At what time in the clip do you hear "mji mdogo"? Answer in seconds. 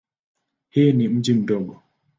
1.07-1.81